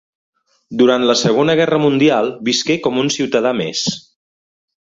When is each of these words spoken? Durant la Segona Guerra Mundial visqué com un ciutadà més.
Durant 0.81 1.03
la 1.09 1.15
Segona 1.19 1.55
Guerra 1.59 1.79
Mundial 1.85 2.31
visqué 2.49 2.79
com 2.87 2.99
un 3.05 3.15
ciutadà 3.19 3.53
més. 3.61 3.87